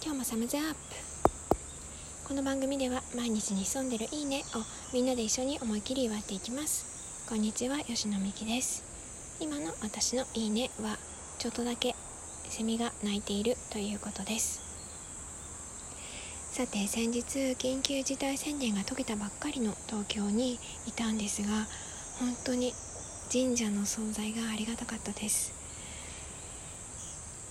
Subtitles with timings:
[0.00, 0.78] 今日もサムズアップ。
[2.28, 7.26] この番組では毎日に潜んでるいいねをみんなで一緒に思い切り祝っていきます。
[7.28, 8.84] こんにちは吉野美希です。
[9.40, 10.98] 今の私のいいねは
[11.40, 11.96] ちょっとだけ
[12.48, 14.62] セミが鳴いているということです。
[16.52, 17.22] さて先日
[17.58, 21.48] 緊急事態宣言が解けたばっかりの東京にいたんですが
[22.20, 22.72] 本当に
[23.32, 25.58] 神社の存在がありがたかったです。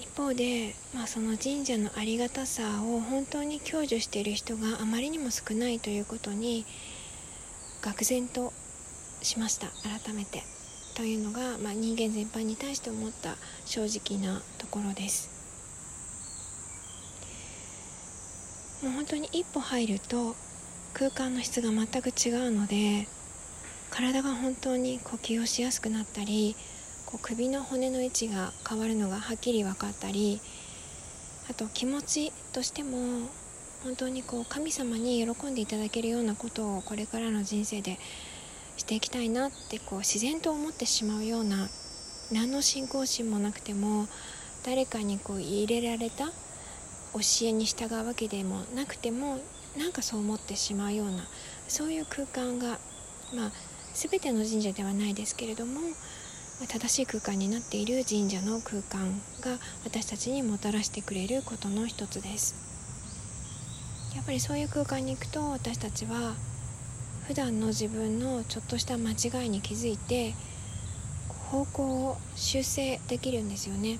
[0.00, 6.64] 一方で、まあ、その神社のありがたさを本当に享受している人があまりにも少ないということに
[7.82, 8.52] 愕然と
[9.22, 9.68] しました
[10.04, 10.42] 改めて。
[10.94, 15.30] というのが、まあ、人間全般に対して思った正直なところです。
[18.82, 20.34] もう本当に一歩入ると
[20.92, 23.06] 空間の質が全く違うので
[23.90, 26.56] 体が本当に呼吸をしやすくなったり
[27.10, 30.40] こう首の骨の位置が変わるのがはっきり分かったり
[31.50, 33.28] あと気持ちとしても
[33.82, 37.98] 本当にこう神様に喜んでいただけるようなことをこれからの人生で
[38.76, 41.68] していきたいなってこう自然と思ってしまうような
[42.30, 44.06] 何の信仰心もなくても
[44.64, 46.32] 誰かにこう入れられた教
[47.42, 49.38] えに従うわけでもなくても
[49.76, 51.24] なんかそう思ってしまうような
[51.66, 52.78] そういう空間が
[53.34, 53.52] まあ
[53.94, 55.80] 全ての神社ではないですけれども
[56.66, 62.54] 正しい空間になっている神社の空間が私たちにもたらしてくれることの一つです
[64.14, 66.34] やっぱりそういう空間に行くと私たちは
[67.26, 70.34] 普段の自分のちょっとした間違いに気づいて
[71.50, 73.98] 方向を修正できるんですよね、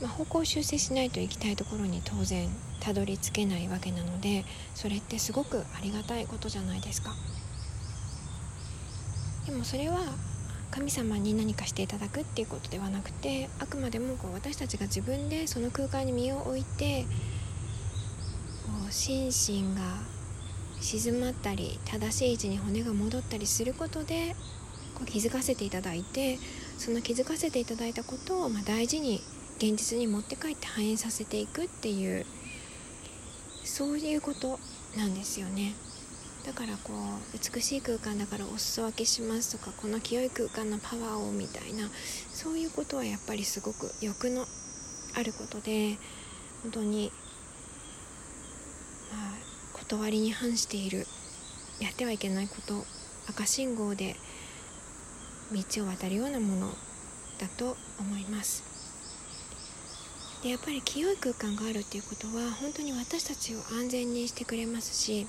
[0.00, 2.48] まあ、方向を修正しないと行きたいところに当然
[2.80, 7.14] たどり着けないわけなのでそれってすごくありがたいことじゃないですか。
[9.46, 9.98] でもそれは
[10.72, 17.04] 神様に何かしていただくっていうことではなくてあくまでもこう私たちが自分でその空間に身を置いて
[18.64, 19.82] こう心身が
[20.80, 24.34] 静まったり正しい位置に骨が戻ったりすることで
[24.94, 26.38] こう気づかせていただいて
[26.78, 29.20] その気づかせていただいたことをま大事に
[29.58, 32.24] 現実に持って帰って反映させていくっていう
[33.62, 34.58] そういうこと
[34.96, 35.74] なんですよね。
[36.44, 41.88] だからこう美しい空間だからお裾分けしますとかこの清い空間のパワーをみたいな
[42.32, 44.44] そういうことはやっぱりすごく欲の
[45.14, 45.98] あることで
[46.62, 47.12] 本当に、
[49.12, 51.06] まあ、断りに反している
[51.80, 52.84] やってはいけないこと
[53.28, 54.16] 赤信号で
[55.52, 56.68] 道を渡るようなもの
[57.38, 58.64] だと思います。
[60.42, 65.28] でやっぱり清い空間があるっていうことは本当に私たちを安全にしてくれますし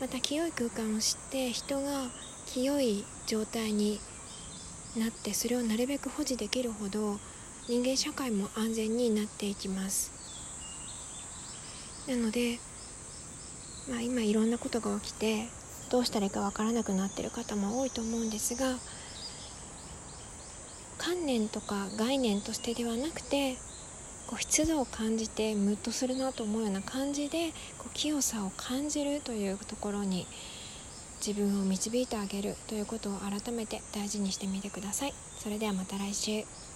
[0.00, 2.08] また清い空間を知って人が
[2.46, 4.00] 清い状態に
[4.96, 7.18] なってそれをなるべく保持できるほど
[7.68, 10.10] 人間社会も安全になっていきます。
[12.08, 12.58] なので、
[13.88, 15.48] まあ、今いろんなことが起きて
[15.90, 18.78] どうしたらいいかわからなくなってる方も多いと思うんですが
[20.98, 23.58] 観念とか概念としてではなくて
[24.30, 27.48] こう湿度を感じてムッとするなと思うような感じで
[27.78, 30.24] こう清さを感じるというところに
[31.26, 35.14] 自分を導いてあげるということを改めて大事にしてみてください。
[35.40, 36.69] それではまた来週。